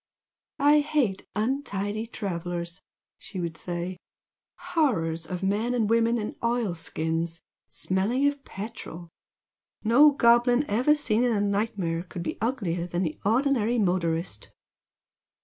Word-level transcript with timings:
"I 0.57 0.79
hate 0.79 1.27
untidy 1.35 2.07
travellers!" 2.07 2.81
she 3.19 3.39
would 3.39 3.55
say 3.55 3.97
"Horrors 4.73 5.27
of 5.27 5.43
men 5.43 5.75
and 5.75 5.87
women 5.91 6.17
in 6.17 6.35
oil 6.43 6.73
skins, 6.73 7.39
smelling 7.69 8.25
of 8.25 8.43
petrol! 8.43 9.09
No 9.83 10.09
goblin 10.09 10.65
ever 10.67 10.95
seen 10.95 11.23
in 11.23 11.31
a 11.31 11.39
nightmare 11.39 12.01
could 12.01 12.23
be 12.23 12.39
uglier 12.41 12.87
than 12.87 13.03
the 13.03 13.19
ordinary 13.23 13.77
motorist!" 13.77 14.49